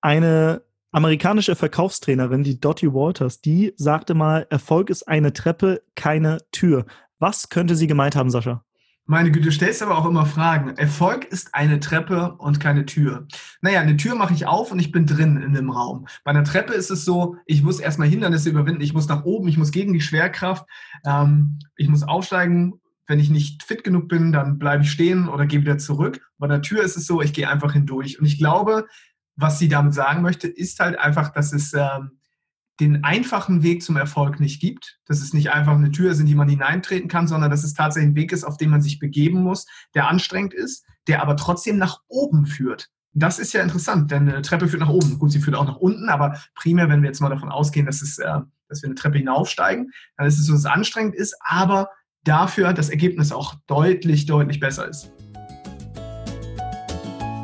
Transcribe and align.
Eine 0.00 0.62
amerikanische 0.92 1.56
Verkaufstrainerin, 1.56 2.42
die 2.42 2.58
Dottie 2.58 2.92
Walters, 2.92 3.40
die 3.40 3.74
sagte 3.76 4.14
mal, 4.14 4.46
Erfolg 4.50 4.90
ist 4.90 5.06
eine 5.06 5.32
Treppe, 5.32 5.82
keine 5.94 6.38
Tür. 6.52 6.86
Was 7.18 7.48
könnte 7.48 7.76
sie 7.76 7.86
gemeint 7.86 8.16
haben, 8.16 8.30
Sascha? 8.30 8.64
Meine 9.10 9.32
Güte, 9.32 9.46
du 9.46 9.52
stellst 9.52 9.82
aber 9.82 9.98
auch 9.98 10.06
immer 10.06 10.24
Fragen. 10.24 10.76
Erfolg 10.76 11.24
ist 11.24 11.54
eine 11.54 11.80
Treppe 11.80 12.36
und 12.38 12.60
keine 12.60 12.86
Tür. 12.86 13.26
Naja, 13.60 13.80
eine 13.80 13.96
Tür 13.96 14.14
mache 14.14 14.32
ich 14.32 14.46
auf 14.46 14.70
und 14.70 14.78
ich 14.78 14.92
bin 14.92 15.04
drin 15.04 15.42
in 15.42 15.52
dem 15.52 15.70
Raum. 15.70 16.06
Bei 16.22 16.30
einer 16.30 16.44
Treppe 16.44 16.74
ist 16.74 16.90
es 16.90 17.04
so, 17.04 17.36
ich 17.44 17.62
muss 17.62 17.80
erstmal 17.80 18.06
Hindernisse 18.06 18.50
überwinden, 18.50 18.82
ich 18.82 18.94
muss 18.94 19.08
nach 19.08 19.24
oben, 19.24 19.48
ich 19.48 19.58
muss 19.58 19.72
gegen 19.72 19.92
die 19.92 20.00
Schwerkraft, 20.00 20.64
ähm, 21.04 21.58
ich 21.76 21.88
muss 21.88 22.04
aufsteigen. 22.04 22.80
Wenn 23.08 23.18
ich 23.18 23.30
nicht 23.30 23.64
fit 23.64 23.82
genug 23.82 24.06
bin, 24.06 24.30
dann 24.30 24.60
bleibe 24.60 24.84
ich 24.84 24.92
stehen 24.92 25.28
oder 25.28 25.44
gehe 25.44 25.62
wieder 25.62 25.78
zurück. 25.78 26.20
Bei 26.38 26.46
der 26.46 26.62
Tür 26.62 26.84
ist 26.84 26.96
es 26.96 27.06
so, 27.06 27.20
ich 27.20 27.32
gehe 27.32 27.48
einfach 27.48 27.72
hindurch. 27.72 28.20
Und 28.20 28.26
ich 28.26 28.38
glaube, 28.38 28.86
was 29.40 29.58
sie 29.58 29.68
damit 29.68 29.94
sagen 29.94 30.22
möchte, 30.22 30.48
ist 30.48 30.80
halt 30.80 30.98
einfach, 30.98 31.32
dass 31.32 31.52
es 31.52 31.72
ähm, 31.74 32.20
den 32.80 33.04
einfachen 33.04 33.62
Weg 33.62 33.82
zum 33.82 33.96
Erfolg 33.96 34.40
nicht 34.40 34.60
gibt, 34.60 34.98
dass 35.06 35.20
es 35.20 35.34
nicht 35.34 35.50
einfach 35.50 35.74
eine 35.74 35.90
Tür 35.90 36.10
ist, 36.10 36.20
in 36.20 36.26
die 36.26 36.34
man 36.34 36.48
hineintreten 36.48 37.08
kann, 37.08 37.28
sondern 37.28 37.50
dass 37.50 37.62
es 37.62 37.74
tatsächlich 37.74 38.12
ein 38.12 38.16
Weg 38.16 38.32
ist, 38.32 38.44
auf 38.44 38.56
den 38.56 38.70
man 38.70 38.80
sich 38.80 38.98
begeben 38.98 39.42
muss, 39.42 39.66
der 39.94 40.08
anstrengend 40.08 40.54
ist, 40.54 40.84
der 41.06 41.22
aber 41.22 41.36
trotzdem 41.36 41.76
nach 41.76 42.00
oben 42.08 42.46
führt. 42.46 42.88
Das 43.12 43.38
ist 43.38 43.52
ja 43.52 43.62
interessant, 43.62 44.10
denn 44.10 44.28
eine 44.28 44.42
Treppe 44.42 44.68
führt 44.68 44.80
nach 44.80 44.88
oben. 44.88 45.18
Gut, 45.18 45.32
sie 45.32 45.40
führt 45.40 45.56
auch 45.56 45.66
nach 45.66 45.76
unten, 45.76 46.08
aber 46.08 46.38
primär, 46.54 46.88
wenn 46.88 47.02
wir 47.02 47.08
jetzt 47.08 47.20
mal 47.20 47.28
davon 47.28 47.50
ausgehen, 47.50 47.86
dass, 47.86 48.02
es, 48.02 48.18
äh, 48.18 48.40
dass 48.68 48.82
wir 48.82 48.88
eine 48.88 48.94
Treppe 48.94 49.18
hinaufsteigen, 49.18 49.90
dann 50.16 50.26
ist 50.26 50.38
es 50.38 50.46
so, 50.46 50.52
dass 50.52 50.60
es 50.60 50.66
anstrengend 50.66 51.14
ist, 51.14 51.36
aber 51.40 51.90
dafür 52.24 52.72
das 52.72 52.88
Ergebnis 52.88 53.32
auch 53.32 53.54
deutlich, 53.66 54.26
deutlich 54.26 54.60
besser 54.60 54.88
ist. 54.88 55.12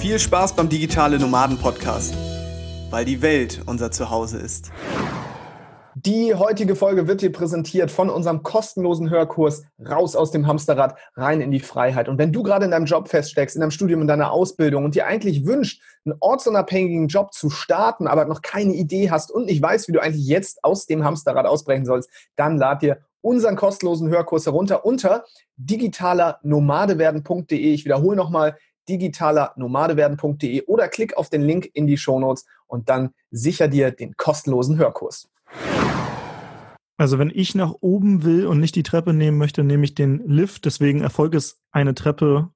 Viel 0.00 0.18
Spaß 0.18 0.54
beim 0.54 0.70
Digitale 0.70 1.18
Nomaden 1.18 1.58
Podcast, 1.58 2.14
weil 2.88 3.04
die 3.04 3.20
Welt 3.20 3.60
unser 3.66 3.90
Zuhause 3.90 4.38
ist. 4.38 4.70
Die 5.94 6.34
heutige 6.34 6.74
Folge 6.74 7.06
wird 7.06 7.20
dir 7.20 7.30
präsentiert 7.30 7.90
von 7.90 8.08
unserem 8.08 8.42
kostenlosen 8.42 9.10
Hörkurs 9.10 9.64
Raus 9.78 10.16
aus 10.16 10.30
dem 10.30 10.46
Hamsterrad, 10.46 10.96
rein 11.16 11.42
in 11.42 11.50
die 11.50 11.60
Freiheit. 11.60 12.08
Und 12.08 12.16
wenn 12.16 12.32
du 12.32 12.42
gerade 12.42 12.64
in 12.64 12.70
deinem 12.70 12.86
Job 12.86 13.08
feststeckst, 13.08 13.56
in 13.56 13.60
deinem 13.60 13.72
Studium, 13.72 14.00
in 14.00 14.08
deiner 14.08 14.32
Ausbildung 14.32 14.86
und 14.86 14.94
dir 14.94 15.06
eigentlich 15.06 15.44
wünscht, 15.44 15.82
einen 16.06 16.16
ortsunabhängigen 16.18 17.08
Job 17.08 17.34
zu 17.34 17.50
starten, 17.50 18.06
aber 18.06 18.24
noch 18.24 18.40
keine 18.40 18.72
Idee 18.72 19.10
hast 19.10 19.30
und 19.30 19.44
nicht 19.44 19.60
weißt, 19.60 19.86
wie 19.88 19.92
du 19.92 20.00
eigentlich 20.00 20.26
jetzt 20.26 20.64
aus 20.64 20.86
dem 20.86 21.04
Hamsterrad 21.04 21.44
ausbrechen 21.44 21.84
sollst, 21.84 22.08
dann 22.36 22.56
lad 22.56 22.80
dir 22.80 23.00
unseren 23.20 23.56
kostenlosen 23.56 24.08
Hörkurs 24.08 24.46
herunter 24.46 24.86
unter 24.86 25.26
digitalernomadewerden.de. 25.56 27.74
Ich 27.74 27.84
wiederhole 27.84 28.16
nochmal 28.16 28.56
digitalernomadewerden.de 28.90 30.64
oder 30.66 30.88
klick 30.88 31.16
auf 31.16 31.30
den 31.30 31.42
Link 31.42 31.70
in 31.72 31.86
die 31.86 31.96
Shownotes 31.96 32.46
und 32.66 32.88
dann 32.88 33.10
sicher 33.30 33.68
dir 33.68 33.90
den 33.90 34.16
kostenlosen 34.16 34.76
Hörkurs. 34.78 35.30
Also 36.96 37.18
wenn 37.18 37.30
ich 37.34 37.54
nach 37.54 37.72
oben 37.80 38.24
will 38.24 38.46
und 38.46 38.60
nicht 38.60 38.76
die 38.76 38.82
Treppe 38.82 39.14
nehmen 39.14 39.38
möchte, 39.38 39.64
nehme 39.64 39.84
ich 39.84 39.94
den 39.94 40.18
Lift. 40.26 40.66
Deswegen 40.66 41.00
Erfolg 41.00 41.32
ist 41.34 41.62
eine 41.72 41.94
Treppe, 41.94 42.50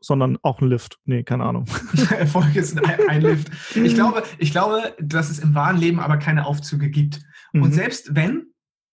sondern 0.00 0.38
auch 0.42 0.60
ein 0.60 0.68
Lift. 0.68 0.98
Nee, 1.04 1.22
keine 1.22 1.44
Ahnung. 1.44 1.66
Erfolg 2.18 2.56
ist 2.56 2.82
ein, 2.82 3.08
ein, 3.08 3.20
Lift. 3.20 3.50
Ich 3.76 3.94
glaube, 3.94 4.22
ich 4.38 4.52
glaube, 4.52 4.94
dass 4.98 5.28
es 5.28 5.38
im 5.38 5.54
wahren 5.54 5.76
Leben 5.76 6.00
aber 6.00 6.16
keine 6.16 6.46
Aufzüge 6.46 6.88
gibt. 6.88 7.20
Und 7.52 7.60
mhm. 7.60 7.72
selbst 7.72 8.14
wenn, 8.14 8.51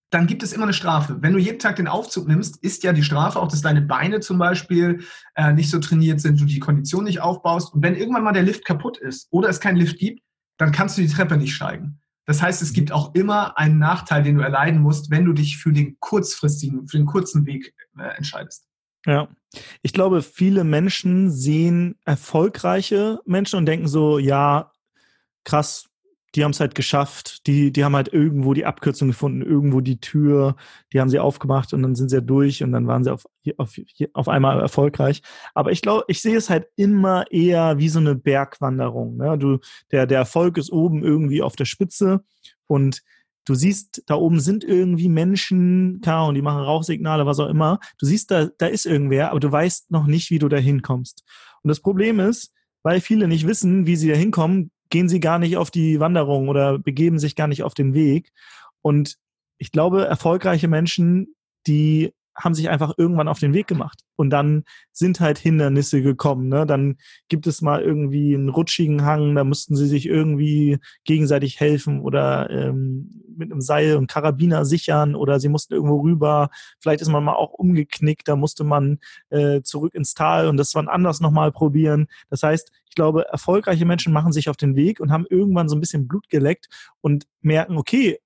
dann 0.09 0.27
gibt 0.27 0.41
es 0.43 0.53
immer 0.53 0.63
eine 0.63 0.73
Strafe. 0.73 1.17
Wenn 1.21 1.33
du 1.33 1.39
jeden 1.39 1.59
Tag 1.59 1.75
den 1.75 1.87
Aufzug 1.87 2.27
nimmst, 2.27 2.57
ist 2.63 2.83
ja 2.83 2.93
die 2.93 3.03
Strafe 3.03 3.39
auch, 3.39 3.47
dass 3.47 3.61
deine 3.61 3.81
Beine 3.81 4.19
zum 4.19 4.39
Beispiel 4.39 5.03
äh, 5.35 5.53
nicht 5.53 5.69
so 5.69 5.79
trainiert 5.79 6.19
sind, 6.19 6.39
du 6.39 6.45
die 6.45 6.59
Kondition 6.59 7.03
nicht 7.03 7.21
aufbaust. 7.21 7.73
Und 7.73 7.83
wenn 7.83 7.95
irgendwann 7.95 8.23
mal 8.23 8.33
der 8.33 8.43
Lift 8.43 8.65
kaputt 8.65 8.97
ist 8.97 9.27
oder 9.31 9.49
es 9.49 9.59
keinen 9.59 9.77
Lift 9.77 9.97
gibt, 9.99 10.21
dann 10.57 10.71
kannst 10.71 10.97
du 10.97 11.01
die 11.01 11.07
Treppe 11.07 11.37
nicht 11.37 11.53
steigen. 11.53 11.99
Das 12.25 12.41
heißt, 12.41 12.61
es 12.61 12.73
gibt 12.73 12.91
auch 12.91 13.15
immer 13.15 13.57
einen 13.57 13.79
Nachteil, 13.79 14.21
den 14.23 14.35
du 14.35 14.43
erleiden 14.43 14.81
musst, 14.81 15.09
wenn 15.09 15.25
du 15.25 15.33
dich 15.33 15.57
für 15.57 15.71
den 15.71 15.97
kurzfristigen, 15.99 16.87
für 16.87 16.97
den 16.97 17.07
kurzen 17.07 17.45
Weg 17.45 17.73
äh, 17.97 18.15
entscheidest. 18.17 18.65
Ja, 19.05 19.29
ich 19.81 19.93
glaube, 19.93 20.21
viele 20.21 20.63
Menschen 20.63 21.31
sehen 21.31 21.97
erfolgreiche 22.05 23.19
Menschen 23.25 23.57
und 23.57 23.65
denken 23.65 23.87
so, 23.87 24.19
ja, 24.19 24.71
krass, 25.43 25.88
die 26.35 26.43
haben 26.43 26.51
es 26.51 26.59
halt 26.59 26.75
geschafft, 26.75 27.47
die, 27.47 27.71
die 27.71 27.83
haben 27.83 27.95
halt 27.95 28.13
irgendwo 28.13 28.53
die 28.53 28.65
Abkürzung 28.65 29.07
gefunden, 29.07 29.41
irgendwo 29.41 29.81
die 29.81 29.99
Tür, 29.99 30.55
die 30.93 30.99
haben 30.99 31.09
sie 31.09 31.19
aufgemacht 31.19 31.73
und 31.73 31.81
dann 31.81 31.95
sind 31.95 32.09
sie 32.09 32.17
ja 32.17 32.21
durch 32.21 32.63
und 32.63 32.71
dann 32.71 32.87
waren 32.87 33.03
sie 33.03 33.11
auf, 33.11 33.25
auf, 33.57 33.73
auf 34.13 34.27
einmal 34.27 34.59
erfolgreich. 34.59 35.21
Aber 35.53 35.71
ich 35.71 35.81
glaube, 35.81 36.05
ich 36.07 36.21
sehe 36.21 36.37
es 36.37 36.49
halt 36.49 36.67
immer 36.75 37.31
eher 37.31 37.77
wie 37.77 37.89
so 37.89 37.99
eine 37.99 38.15
Bergwanderung. 38.15 39.17
Ne? 39.17 39.37
Du, 39.37 39.59
der, 39.91 40.05
der 40.05 40.19
Erfolg 40.19 40.57
ist 40.57 40.71
oben 40.71 41.03
irgendwie 41.03 41.41
auf 41.41 41.55
der 41.55 41.65
Spitze 41.65 42.23
und 42.67 43.01
du 43.45 43.55
siehst, 43.55 44.03
da 44.05 44.15
oben 44.15 44.39
sind 44.39 44.63
irgendwie 44.63 45.09
Menschen, 45.09 46.01
klar, 46.01 46.27
und 46.27 46.35
die 46.35 46.41
machen 46.43 46.61
Rauchsignale, 46.61 47.25
was 47.25 47.39
auch 47.39 47.49
immer. 47.49 47.79
Du 47.97 48.05
siehst, 48.05 48.29
da, 48.29 48.49
da 48.57 48.67
ist 48.67 48.85
irgendwer, 48.85 49.31
aber 49.31 49.39
du 49.39 49.51
weißt 49.51 49.89
noch 49.89 50.05
nicht, 50.05 50.29
wie 50.29 50.39
du 50.39 50.47
da 50.47 50.57
hinkommst. 50.57 51.23
Und 51.63 51.69
das 51.69 51.79
Problem 51.79 52.19
ist, 52.19 52.53
weil 52.83 53.01
viele 53.01 53.27
nicht 53.27 53.47
wissen, 53.47 53.87
wie 53.87 53.95
sie 53.95 54.07
da 54.07 54.15
hinkommen, 54.15 54.71
gehen 54.89 55.09
sie 55.09 55.19
gar 55.19 55.39
nicht 55.39 55.57
auf 55.57 55.71
die 55.71 55.99
Wanderung 55.99 56.49
oder 56.49 56.79
begeben 56.79 57.19
sich 57.19 57.35
gar 57.35 57.47
nicht 57.47 57.63
auf 57.63 57.73
den 57.73 57.93
Weg. 57.93 58.31
Und 58.81 59.17
ich 59.57 59.71
glaube, 59.71 60.05
erfolgreiche 60.05 60.67
Menschen, 60.67 61.35
die 61.67 62.13
haben 62.35 62.53
sich 62.53 62.69
einfach 62.69 62.93
irgendwann 62.97 63.27
auf 63.27 63.39
den 63.39 63.53
Weg 63.53 63.67
gemacht. 63.67 64.01
Und 64.19 64.31
dann 64.31 64.65
sind 64.91 65.21
halt 65.21 65.37
Hindernisse 65.37 66.01
gekommen. 66.01 66.49
Ne? 66.49 66.65
Dann 66.65 66.97
gibt 67.29 67.47
es 67.47 67.61
mal 67.61 67.81
irgendwie 67.81 68.35
einen 68.35 68.49
rutschigen 68.49 69.05
Hang, 69.05 69.33
da 69.33 69.45
mussten 69.45 69.77
sie 69.77 69.87
sich 69.87 70.05
irgendwie 70.07 70.77
gegenseitig 71.05 71.61
helfen 71.61 72.01
oder 72.01 72.49
ähm, 72.49 73.23
mit 73.37 73.49
einem 73.49 73.61
Seil 73.61 73.95
und 73.95 74.11
Karabiner 74.11 74.65
sichern 74.65 75.15
oder 75.15 75.39
sie 75.39 75.47
mussten 75.47 75.73
irgendwo 75.73 76.01
rüber. 76.01 76.49
Vielleicht 76.81 76.99
ist 76.99 77.07
man 77.07 77.23
mal 77.23 77.35
auch 77.35 77.53
umgeknickt, 77.53 78.27
da 78.27 78.35
musste 78.35 78.65
man 78.65 78.99
äh, 79.29 79.61
zurück 79.61 79.95
ins 79.95 80.15
Tal 80.15 80.49
und 80.49 80.57
das 80.57 80.75
wann 80.75 80.89
anders 80.89 81.21
nochmal 81.21 81.53
probieren. 81.53 82.07
Das 82.29 82.43
heißt, 82.43 82.73
ich 82.89 82.95
glaube, 82.95 83.25
erfolgreiche 83.29 83.85
Menschen 83.85 84.11
machen 84.11 84.33
sich 84.33 84.49
auf 84.49 84.57
den 84.57 84.75
Weg 84.75 84.99
und 84.99 85.13
haben 85.13 85.27
irgendwann 85.29 85.69
so 85.69 85.77
ein 85.77 85.79
bisschen 85.79 86.09
Blut 86.09 86.27
geleckt 86.27 86.67
und 86.99 87.25
merken, 87.39 87.77
okay, 87.77 88.19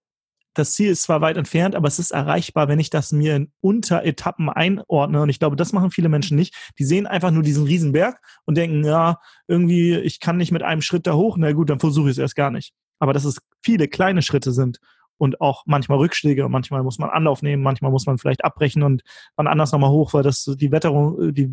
das 0.53 0.73
Ziel 0.73 0.89
ist 0.89 1.03
zwar 1.03 1.21
weit 1.21 1.37
entfernt, 1.37 1.75
aber 1.75 1.87
es 1.87 1.99
ist 1.99 2.11
erreichbar, 2.11 2.67
wenn 2.67 2.79
ich 2.79 2.89
das 2.89 3.11
mir 3.11 3.35
in 3.35 3.51
Unteretappen 3.61 4.49
einordne. 4.49 5.21
Und 5.21 5.29
ich 5.29 5.39
glaube, 5.39 5.55
das 5.55 5.73
machen 5.73 5.91
viele 5.91 6.09
Menschen 6.09 6.37
nicht. 6.37 6.55
Die 6.79 6.83
sehen 6.83 7.07
einfach 7.07 7.31
nur 7.31 7.43
diesen 7.43 7.65
Riesenberg 7.65 8.19
und 8.45 8.55
denken, 8.55 8.83
ja, 8.83 9.19
irgendwie, 9.47 9.95
ich 9.95 10.19
kann 10.19 10.37
nicht 10.37 10.51
mit 10.51 10.63
einem 10.63 10.81
Schritt 10.81 11.07
da 11.07 11.13
hoch. 11.13 11.37
Na 11.37 11.51
gut, 11.53 11.69
dann 11.69 11.79
versuche 11.79 12.09
ich 12.09 12.13
es 12.13 12.17
erst 12.19 12.35
gar 12.35 12.51
nicht. 12.51 12.73
Aber 12.99 13.13
dass 13.13 13.25
es 13.25 13.39
viele 13.63 13.87
kleine 13.87 14.21
Schritte 14.21 14.51
sind 14.51 14.79
und 15.17 15.41
auch 15.41 15.63
manchmal 15.65 15.97
Rückschläge. 15.99 16.47
Manchmal 16.49 16.83
muss 16.83 16.99
man 16.99 17.09
Anlauf 17.09 17.41
nehmen, 17.41 17.63
manchmal 17.63 17.91
muss 17.91 18.05
man 18.05 18.17
vielleicht 18.17 18.43
abbrechen 18.43 18.83
und 18.83 19.03
wann 19.35 19.47
anders 19.47 19.71
nochmal 19.71 19.89
hoch, 19.89 20.13
weil 20.13 20.23
das 20.23 20.43
die 20.43 20.71
Wetterung, 20.71 21.33
die, 21.33 21.49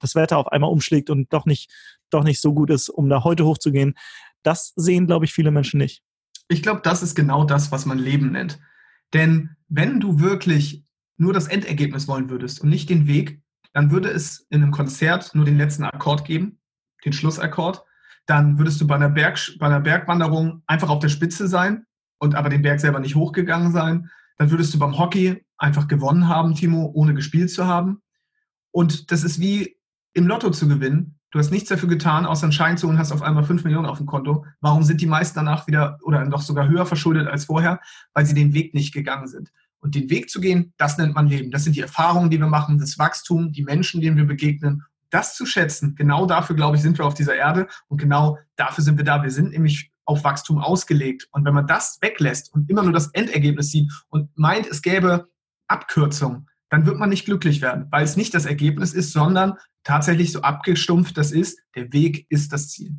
das 0.00 0.14
Wetter 0.14 0.38
auf 0.38 0.48
einmal 0.48 0.70
umschlägt 0.70 1.10
und 1.10 1.32
doch 1.32 1.46
nicht, 1.46 1.70
doch 2.10 2.24
nicht 2.24 2.40
so 2.40 2.54
gut 2.54 2.70
ist, 2.70 2.88
um 2.88 3.08
da 3.08 3.24
heute 3.24 3.44
hochzugehen. 3.44 3.94
Das 4.42 4.72
sehen, 4.76 5.06
glaube 5.06 5.24
ich, 5.24 5.32
viele 5.32 5.50
Menschen 5.50 5.78
nicht. 5.78 6.02
Ich 6.48 6.62
glaube, 6.62 6.80
das 6.82 7.02
ist 7.02 7.14
genau 7.14 7.44
das, 7.44 7.70
was 7.70 7.86
man 7.86 7.98
Leben 7.98 8.32
nennt. 8.32 8.58
Denn 9.12 9.50
wenn 9.68 10.00
du 10.00 10.20
wirklich 10.20 10.84
nur 11.16 11.32
das 11.32 11.46
Endergebnis 11.46 12.08
wollen 12.08 12.30
würdest 12.30 12.60
und 12.60 12.68
nicht 12.68 12.88
den 12.88 13.06
Weg, 13.06 13.42
dann 13.72 13.90
würde 13.90 14.08
es 14.08 14.46
in 14.50 14.62
einem 14.62 14.72
Konzert 14.72 15.34
nur 15.34 15.44
den 15.44 15.58
letzten 15.58 15.84
Akkord 15.84 16.24
geben, 16.24 16.58
den 17.04 17.12
Schlussakkord. 17.12 17.84
Dann 18.26 18.58
würdest 18.58 18.80
du 18.80 18.86
bei 18.86 18.94
einer, 18.94 19.08
Berg, 19.08 19.38
bei 19.58 19.66
einer 19.66 19.80
Bergwanderung 19.80 20.62
einfach 20.66 20.88
auf 20.88 21.00
der 21.00 21.08
Spitze 21.08 21.48
sein 21.48 21.86
und 22.18 22.34
aber 22.34 22.48
den 22.48 22.62
Berg 22.62 22.80
selber 22.80 23.00
nicht 23.00 23.14
hochgegangen 23.14 23.72
sein. 23.72 24.10
Dann 24.36 24.50
würdest 24.50 24.72
du 24.74 24.78
beim 24.78 24.98
Hockey 24.98 25.44
einfach 25.58 25.88
gewonnen 25.88 26.28
haben, 26.28 26.54
Timo, 26.54 26.90
ohne 26.94 27.14
gespielt 27.14 27.50
zu 27.50 27.66
haben. 27.66 28.00
Und 28.70 29.10
das 29.10 29.24
ist 29.24 29.40
wie 29.40 29.76
im 30.12 30.26
Lotto 30.26 30.50
zu 30.50 30.68
gewinnen. 30.68 31.17
Du 31.30 31.38
hast 31.38 31.50
nichts 31.50 31.68
dafür 31.68 31.88
getan, 31.88 32.24
außer 32.24 32.44
einen 32.44 32.52
Schein 32.52 32.78
zu 32.78 32.88
und 32.88 32.98
hast 32.98 33.12
auf 33.12 33.22
einmal 33.22 33.44
5 33.44 33.64
Millionen 33.64 33.86
auf 33.86 33.98
dem 33.98 34.06
Konto. 34.06 34.46
Warum 34.60 34.82
sind 34.82 35.00
die 35.00 35.06
meisten 35.06 35.38
danach 35.38 35.66
wieder 35.66 35.98
oder 36.02 36.24
noch 36.24 36.40
sogar 36.40 36.68
höher 36.68 36.86
verschuldet 36.86 37.28
als 37.28 37.44
vorher? 37.44 37.80
Weil 38.14 38.24
sie 38.24 38.34
den 38.34 38.54
Weg 38.54 38.72
nicht 38.72 38.94
gegangen 38.94 39.28
sind. 39.28 39.50
Und 39.80 39.94
den 39.94 40.08
Weg 40.10 40.30
zu 40.30 40.40
gehen, 40.40 40.72
das 40.78 40.96
nennt 40.96 41.14
man 41.14 41.28
Leben. 41.28 41.50
Das 41.50 41.64
sind 41.64 41.76
die 41.76 41.82
Erfahrungen, 41.82 42.30
die 42.30 42.38
wir 42.38 42.46
machen, 42.46 42.78
das 42.78 42.98
Wachstum, 42.98 43.52
die 43.52 43.62
Menschen, 43.62 44.00
denen 44.00 44.16
wir 44.16 44.26
begegnen. 44.26 44.82
Das 45.10 45.36
zu 45.36 45.46
schätzen, 45.46 45.94
genau 45.94 46.26
dafür, 46.26 46.56
glaube 46.56 46.76
ich, 46.76 46.82
sind 46.82 46.98
wir 46.98 47.06
auf 47.06 47.14
dieser 47.14 47.34
Erde 47.34 47.68
und 47.88 47.98
genau 47.98 48.38
dafür 48.56 48.82
sind 48.82 48.96
wir 48.96 49.04
da. 49.04 49.22
Wir 49.22 49.30
sind 49.30 49.52
nämlich 49.52 49.92
auf 50.08 50.24
Wachstum 50.24 50.58
ausgelegt. 50.58 51.28
Und 51.32 51.44
wenn 51.44 51.54
man 51.54 51.66
das 51.66 51.98
weglässt 52.00 52.52
und 52.54 52.68
immer 52.70 52.82
nur 52.82 52.92
das 52.92 53.08
Endergebnis 53.08 53.70
sieht 53.70 53.92
und 54.08 54.30
meint, 54.36 54.66
es 54.66 54.80
gäbe 54.80 55.28
Abkürzungen, 55.68 56.48
dann 56.70 56.86
wird 56.86 56.98
man 56.98 57.08
nicht 57.08 57.24
glücklich 57.24 57.62
werden, 57.62 57.86
weil 57.90 58.04
es 58.04 58.16
nicht 58.16 58.34
das 58.34 58.46
Ergebnis 58.46 58.92
ist, 58.92 59.12
sondern 59.12 59.54
tatsächlich 59.84 60.32
so 60.32 60.42
abgestumpft 60.42 61.16
das 61.16 61.32
ist, 61.32 61.60
der 61.74 61.92
Weg 61.92 62.26
ist 62.28 62.52
das 62.52 62.68
Ziel. 62.68 62.94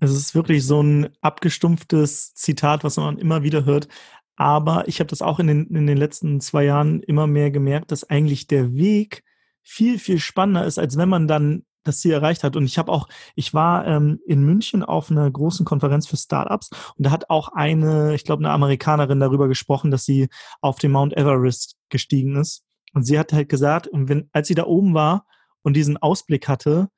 Es 0.00 0.10
ist 0.10 0.34
wirklich 0.34 0.66
so 0.66 0.82
ein 0.82 1.08
abgestumpftes 1.20 2.34
Zitat, 2.34 2.84
was 2.84 2.96
man 2.96 3.18
immer 3.18 3.42
wieder 3.42 3.64
hört. 3.64 3.88
Aber 4.36 4.88
ich 4.88 4.98
habe 4.98 5.08
das 5.08 5.22
auch 5.22 5.38
in 5.38 5.46
den, 5.46 5.66
in 5.68 5.86
den 5.86 5.96
letzten 5.96 6.40
zwei 6.40 6.64
Jahren 6.64 7.00
immer 7.02 7.26
mehr 7.26 7.50
gemerkt, 7.50 7.92
dass 7.92 8.08
eigentlich 8.10 8.48
der 8.48 8.74
Weg 8.74 9.22
viel, 9.62 9.98
viel 9.98 10.18
spannender 10.18 10.66
ist, 10.66 10.78
als 10.78 10.96
wenn 10.96 11.08
man 11.08 11.28
dann 11.28 11.64
das 11.84 12.00
Ziel 12.00 12.12
erreicht 12.12 12.44
hat. 12.44 12.56
Und 12.56 12.64
ich 12.64 12.78
habe 12.78 12.90
auch, 12.90 13.08
ich 13.34 13.54
war 13.54 13.86
ähm, 13.86 14.20
in 14.26 14.42
München 14.44 14.82
auf 14.82 15.10
einer 15.10 15.30
großen 15.30 15.64
Konferenz 15.64 16.06
für 16.06 16.16
Startups 16.16 16.70
und 16.96 17.06
da 17.06 17.10
hat 17.10 17.30
auch 17.30 17.48
eine, 17.48 18.14
ich 18.14 18.24
glaube, 18.24 18.44
eine 18.44 18.52
Amerikanerin 18.52 19.20
darüber 19.20 19.48
gesprochen, 19.48 19.90
dass 19.90 20.04
sie 20.04 20.28
auf 20.60 20.78
den 20.78 20.92
Mount 20.92 21.16
Everest 21.16 21.76
gestiegen 21.88 22.36
ist. 22.36 22.64
Und 22.94 23.04
sie 23.04 23.18
hat 23.18 23.32
halt 23.32 23.48
gesagt, 23.48 23.88
wenn, 23.92 24.28
als 24.32 24.48
sie 24.48 24.54
da 24.54 24.64
oben 24.64 24.94
war 24.94 25.26
und 25.62 25.74
diesen 25.74 25.96
Ausblick 25.96 26.48
hatte, 26.48 26.88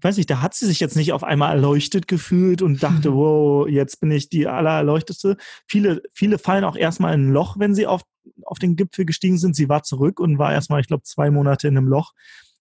weiß 0.00 0.18
ich, 0.18 0.26
da 0.26 0.40
hat 0.40 0.54
sie 0.54 0.66
sich 0.66 0.80
jetzt 0.80 0.96
nicht 0.96 1.12
auf 1.12 1.24
einmal 1.24 1.54
erleuchtet 1.54 2.08
gefühlt 2.08 2.62
und 2.62 2.82
dachte, 2.82 3.12
wow, 3.14 3.68
jetzt 3.68 4.00
bin 4.00 4.10
ich 4.10 4.28
die 4.28 4.46
allererleuchteste. 4.46 5.36
Viele, 5.66 6.02
viele 6.12 6.38
fallen 6.38 6.64
auch 6.64 6.76
erstmal 6.76 7.14
in 7.14 7.28
ein 7.28 7.32
Loch, 7.32 7.56
wenn 7.58 7.74
sie 7.74 7.86
auf, 7.86 8.02
auf 8.44 8.58
den 8.58 8.76
Gipfel 8.76 9.04
gestiegen 9.04 9.38
sind. 9.38 9.56
Sie 9.56 9.68
war 9.68 9.82
zurück 9.82 10.20
und 10.20 10.38
war 10.38 10.52
erstmal, 10.52 10.80
ich 10.80 10.86
glaube, 10.86 11.02
zwei 11.02 11.30
Monate 11.30 11.68
in 11.68 11.76
einem 11.76 11.88
Loch. 11.88 12.12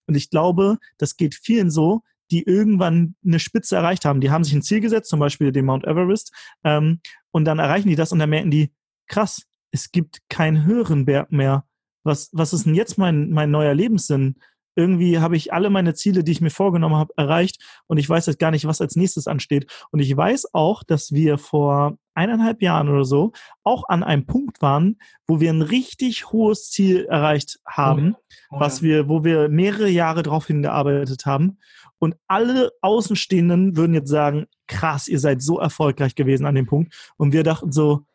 Und 0.08 0.16
ich 0.16 0.30
glaube, 0.30 0.78
das 0.98 1.18
geht 1.18 1.36
vielen 1.36 1.70
so, 1.70 2.02
die 2.32 2.44
irgendwann 2.44 3.16
eine 3.26 3.40
Spitze 3.40 3.76
erreicht 3.76 4.06
haben. 4.06 4.22
Die 4.22 4.32
haben 4.32 4.44
sich 4.44 4.54
ein 4.54 4.62
Ziel 4.62 4.82
gesetzt, 4.82 5.10
zum 5.10 5.20
Beispiel 5.20 5.52
den 5.52 5.66
Mount 5.66 5.86
Everest, 5.86 6.34
ähm, 6.64 7.00
und 7.32 7.46
dann 7.46 7.60
erreichen 7.60 7.90
die 7.90 7.96
das 7.96 8.12
und 8.12 8.20
dann 8.20 8.30
merken 8.30 8.52
die, 8.52 8.72
krass, 9.08 9.44
es 9.72 9.92
gibt 9.92 10.22
keinen 10.30 10.66
höheren 10.66 11.06
Berg 11.06 11.32
mehr. 11.32 11.66
Was, 12.04 12.30
was 12.32 12.54
ist 12.54 12.66
denn 12.66 12.76
jetzt 12.76 12.98
mein, 12.98 13.30
mein 13.32 13.52
neuer 13.52 13.74
Lebenssinn? 13.74 14.36
Irgendwie 14.78 15.20
habe 15.20 15.36
ich 15.36 15.52
alle 15.52 15.70
meine 15.70 15.96
Ziele, 15.96 16.24
die 16.24 16.32
ich 16.32 16.42
mir 16.42 16.52
vorgenommen 16.52 16.96
habe, 16.96 17.14
erreicht 17.18 17.62
und 17.88 17.98
ich 17.98 18.08
weiß 18.08 18.28
jetzt 18.28 18.40
gar 18.40 18.52
nicht, 18.52 18.66
was 18.66 18.80
als 18.80 18.96
nächstes 18.96 19.28
ansteht. 19.28 19.70
Und 19.92 20.00
ich 20.00 20.16
weiß 20.16 20.54
auch, 20.54 20.84
dass 20.84 21.12
wir 21.12 21.38
vor 21.38 21.98
eineinhalb 22.14 22.62
Jahren 22.62 22.90
oder 22.90 23.04
so 23.04 23.32
auch 23.64 23.90
an 23.90 24.04
einem 24.04 24.26
Punkt 24.26 24.62
waren, 24.62 24.98
wo 25.28 25.40
wir 25.40 25.52
ein 25.52 25.62
richtig 25.62 26.32
hohes 26.32 26.70
Ziel 26.70 27.06
erreicht 27.06 27.60
haben, 27.66 28.16
oh, 28.16 28.56
oh, 28.56 28.60
was 28.60 28.82
wir, 28.82 29.10
wo 29.10 29.24
wir 29.24 29.50
mehrere 29.50 29.90
Jahre 29.90 30.24
darauf 30.24 30.48
hingearbeitet 30.48 31.26
haben. 31.26 31.58
Und 32.00 32.16
alle 32.28 32.72
Außenstehenden 32.82 33.76
würden 33.76 33.96
jetzt 33.96 34.10
sagen, 34.10 34.46
krass, 34.68 35.08
ihr 35.08 35.20
seid 35.20 35.42
so 35.42 35.60
erfolgreich 35.60 36.14
gewesen 36.14 36.46
an 36.46 36.56
dem 36.56 36.68
Punkt. 36.68 36.94
Und 37.18 37.34
wir 37.34 37.44
dachten 37.44 37.72
so, 37.72 38.06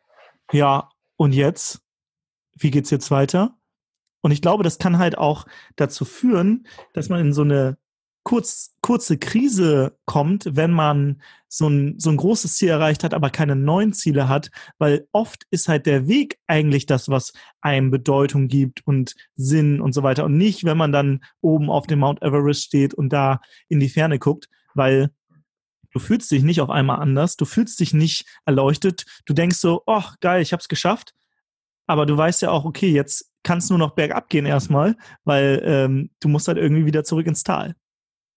ja, 0.51 0.89
und 1.17 1.33
jetzt? 1.33 1.81
Wie 2.57 2.71
geht's 2.71 2.89
jetzt 2.89 3.11
weiter? 3.11 3.57
Und 4.23 4.31
ich 4.31 4.41
glaube, 4.41 4.63
das 4.63 4.79
kann 4.79 4.97
halt 4.97 5.17
auch 5.17 5.45
dazu 5.75 6.05
führen, 6.05 6.65
dass 6.93 7.09
man 7.09 7.19
in 7.19 7.33
so 7.33 7.41
eine 7.41 7.77
kurz, 8.23 8.73
kurze 8.81 9.17
Krise 9.17 9.97
kommt, 10.05 10.55
wenn 10.55 10.71
man 10.71 11.21
so 11.49 11.67
ein, 11.67 11.99
so 11.99 12.09
ein 12.09 12.17
großes 12.17 12.55
Ziel 12.55 12.69
erreicht 12.69 13.03
hat, 13.03 13.13
aber 13.13 13.29
keine 13.29 13.55
neuen 13.55 13.91
Ziele 13.91 14.29
hat, 14.29 14.49
weil 14.77 15.07
oft 15.11 15.43
ist 15.51 15.67
halt 15.67 15.85
der 15.85 16.07
Weg 16.07 16.39
eigentlich 16.47 16.85
das, 16.85 17.09
was 17.09 17.33
einem 17.61 17.91
Bedeutung 17.91 18.47
gibt 18.47 18.87
und 18.87 19.13
Sinn 19.35 19.81
und 19.81 19.93
so 19.93 20.03
weiter. 20.03 20.23
Und 20.23 20.37
nicht, 20.37 20.63
wenn 20.63 20.77
man 20.77 20.93
dann 20.93 21.23
oben 21.41 21.69
auf 21.69 21.85
dem 21.85 21.99
Mount 21.99 22.21
Everest 22.21 22.63
steht 22.63 22.93
und 22.93 23.09
da 23.09 23.41
in 23.67 23.81
die 23.81 23.89
Ferne 23.89 24.19
guckt, 24.19 24.47
weil 24.73 25.11
du 25.91 25.99
fühlst 25.99 26.31
dich 26.31 26.43
nicht 26.43 26.61
auf 26.61 26.69
einmal 26.69 27.01
anders, 27.01 27.35
du 27.35 27.45
fühlst 27.45 27.79
dich 27.79 27.93
nicht 27.93 28.25
erleuchtet, 28.45 29.05
du 29.25 29.33
denkst 29.33 29.57
so, 29.57 29.83
oh 29.85 30.03
geil, 30.21 30.41
ich 30.41 30.53
hab's 30.53 30.69
geschafft, 30.69 31.13
aber 31.87 32.05
du 32.05 32.15
weißt 32.15 32.41
ja 32.41 32.51
auch, 32.51 32.65
okay, 32.65 32.91
jetzt 32.91 33.31
kann 33.43 33.57
es 33.57 33.69
nur 33.69 33.79
noch 33.79 33.91
bergab 33.91 34.29
gehen 34.29 34.45
erstmal, 34.45 34.95
weil 35.25 35.61
ähm, 35.65 36.09
du 36.19 36.29
musst 36.29 36.47
halt 36.47 36.57
irgendwie 36.57 36.85
wieder 36.85 37.03
zurück 37.03 37.27
ins 37.27 37.43
Tal. 37.43 37.75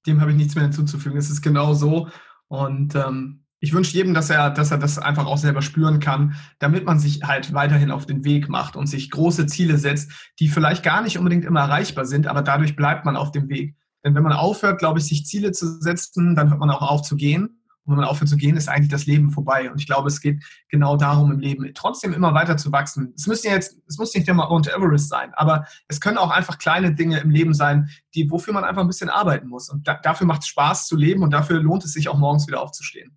Dem 0.07 0.21
habe 0.21 0.33
ich 0.33 0.37
nichts 0.37 0.55
mehr 0.55 0.65
hinzuzufügen. 0.65 1.19
Es 1.19 1.31
ist 1.31 1.43
genau 1.43 1.75
so. 1.75 2.09
Und 2.49 2.95
ähm, 2.95 3.45
ich 3.61 3.73
wünsche 3.73 3.95
jedem, 3.95 4.15
dass 4.15 4.31
er, 4.31 4.51
dass 4.51 4.71
er 4.71 4.79
das 4.79 4.99
einfach 4.99 5.27
auch 5.27 5.39
selber 5.39 5.63
spüren 5.63 5.99
kann, 5.99 6.37
damit 6.59 6.85
man 6.85 6.99
sich 6.99 7.23
halt 7.23 7.53
weiterhin 7.55 7.91
auf 7.91 8.07
den 8.07 8.25
Weg 8.25 8.49
macht 8.49 8.77
und 8.77 8.87
sich 8.87 9.11
große 9.11 9.47
Ziele 9.47 9.79
setzt, 9.79 10.11
die 10.39 10.49
vielleicht 10.49 10.83
gar 10.83 11.03
nicht 11.03 11.19
unbedingt 11.19 11.45
immer 11.45 11.61
erreichbar 11.61 12.05
sind, 12.05 12.27
aber 12.27 12.43
dadurch 12.43 12.77
bleibt 12.77 13.05
man 13.05 13.17
auf 13.17 13.31
dem 13.31 13.49
Weg. 13.49 13.75
Denn 14.05 14.15
wenn 14.15 14.23
man 14.23 14.33
aufhört, 14.33 14.79
glaube 14.79 14.99
ich, 14.99 15.07
sich 15.07 15.25
Ziele 15.25 15.53
zu 15.53 15.81
setzen, 15.81 16.37
dann 16.37 16.51
hört 16.51 16.61
man 16.61 16.71
auch 16.71 16.83
auf 16.83 17.03
zu 17.03 17.17
gehen. 17.17 17.63
Und 17.87 17.93
wenn 17.93 18.01
man 18.01 18.09
aufhört 18.09 18.29
zu 18.29 18.37
gehen, 18.37 18.57
ist 18.57 18.69
eigentlich 18.69 18.91
das 18.91 19.07
Leben 19.07 19.31
vorbei. 19.31 19.71
Und 19.71 19.81
ich 19.81 19.87
glaube, 19.87 20.09
es 20.09 20.21
geht 20.21 20.45
genau 20.69 20.97
darum 20.97 21.31
im 21.31 21.39
Leben, 21.39 21.71
trotzdem 21.73 22.13
immer 22.13 22.35
weiter 22.35 22.57
zu 22.57 22.73
wachsen. 22.73 23.13
Es 23.17 23.27
müsste 23.27 23.49
jetzt, 23.49 23.79
es 23.87 23.97
muss 23.97 24.13
nicht 24.15 24.29
immer 24.29 24.49
Mount 24.49 24.69
Everest 24.69 25.09
sein, 25.09 25.33
aber 25.35 25.67
es 25.87 26.01
können 26.01 26.19
auch 26.19 26.31
einfach 26.31 26.59
kleine 26.59 26.95
Dinge 26.95 27.21
im 27.21 27.31
Leben 27.31 27.55
sein, 27.55 27.89
die, 28.15 28.31
wofür 28.31 28.53
man 28.53 28.65
einfach 28.65 28.83
ein 28.83 28.89
bisschen 28.89 29.09
arbeiten 29.09 29.49
muss. 29.49 29.69
Und 29.69 29.87
da, 29.87 29.95
dafür 29.95 30.27
macht 30.27 30.43
es 30.43 30.49
Spaß 30.49 30.87
zu 30.89 30.97
leben 30.97 31.23
und 31.23 31.31
dafür 31.31 31.61
lohnt 31.61 31.85
es 31.85 31.93
sich 31.93 32.09
auch 32.09 32.19
morgens 32.19 32.47
wieder 32.49 32.61
aufzustehen. 32.61 33.17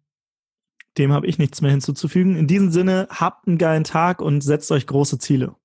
Dem 0.98 1.13
habe 1.13 1.27
ich 1.27 1.39
nichts 1.39 1.62
mehr 1.62 1.72
hinzuzufügen. 1.72 2.36
In 2.36 2.48
diesem 2.48 2.72
Sinne, 2.72 3.07
habt 3.10 3.48
einen 3.48 3.57
geilen 3.57 3.83
Tag 3.83 4.22
und 4.22 4.42
setzt 4.42 4.72
euch 4.72 4.86
große 4.86 5.18
Ziele. 5.18 5.56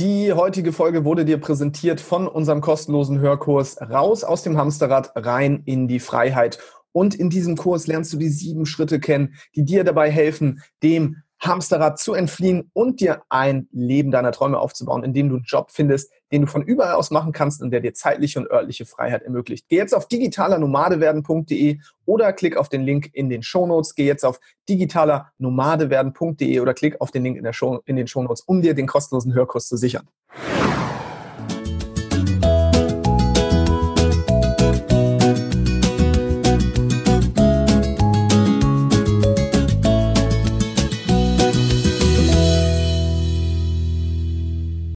Die 0.00 0.32
heutige 0.32 0.72
Folge 0.72 1.04
wurde 1.04 1.26
dir 1.26 1.38
präsentiert 1.38 2.00
von 2.00 2.26
unserem 2.26 2.62
kostenlosen 2.62 3.18
Hörkurs 3.18 3.78
Raus 3.82 4.24
aus 4.24 4.42
dem 4.42 4.56
Hamsterrad, 4.56 5.12
rein 5.14 5.62
in 5.66 5.88
die 5.88 6.00
Freiheit. 6.00 6.58
Und 6.92 7.14
in 7.14 7.30
diesem 7.30 7.56
Kurs 7.56 7.86
lernst 7.86 8.12
du 8.12 8.16
die 8.16 8.28
sieben 8.28 8.66
Schritte 8.66 9.00
kennen, 9.00 9.34
die 9.54 9.64
dir 9.64 9.84
dabei 9.84 10.10
helfen, 10.10 10.62
dem 10.82 11.22
Hamsterrad 11.40 11.98
zu 11.98 12.12
entfliehen 12.14 12.70
und 12.74 13.00
dir 13.00 13.22
ein 13.30 13.66
Leben 13.72 14.10
deiner 14.10 14.30
Träume 14.30 14.58
aufzubauen, 14.58 15.04
in 15.04 15.14
dem 15.14 15.30
du 15.30 15.36
einen 15.36 15.44
Job 15.44 15.70
findest, 15.70 16.12
den 16.32 16.42
du 16.42 16.46
von 16.46 16.62
überall 16.62 16.94
aus 16.94 17.10
machen 17.10 17.32
kannst 17.32 17.62
und 17.62 17.70
der 17.70 17.80
dir 17.80 17.94
zeitliche 17.94 18.38
und 18.38 18.50
örtliche 18.50 18.84
Freiheit 18.84 19.22
ermöglicht. 19.22 19.66
Geh 19.68 19.76
jetzt 19.76 19.94
auf 19.94 20.06
digitalernomadewerden.de 20.06 21.78
oder 22.04 22.32
klick 22.34 22.56
auf 22.56 22.68
den 22.68 22.82
Link 22.82 23.08
in 23.14 23.30
den 23.30 23.42
Shownotes. 23.42 23.94
Geh 23.94 24.04
jetzt 24.04 24.24
auf 24.24 24.38
digitalernomadewerden.de 24.68 26.60
oder 26.60 26.74
klick 26.74 27.00
auf 27.00 27.10
den 27.10 27.24
Link 27.24 27.38
in, 27.38 27.52
Show, 27.52 27.80
in 27.86 27.96
den 27.96 28.06
Shownotes, 28.06 28.42
um 28.42 28.60
dir 28.60 28.74
den 28.74 28.86
kostenlosen 28.86 29.32
Hörkurs 29.34 29.66
zu 29.66 29.76
sichern. 29.76 30.06